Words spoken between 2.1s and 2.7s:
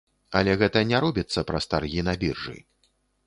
біржы.